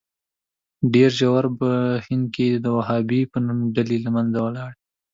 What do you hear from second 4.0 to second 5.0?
له منځه ولاړې.